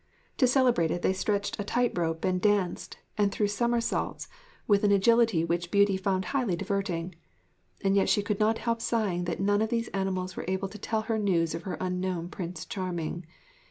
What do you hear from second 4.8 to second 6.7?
an agility which Beauty found highly